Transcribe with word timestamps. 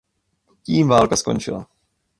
Tím 0.65 0.87
válka 0.87 1.17
skončila. 1.17 1.67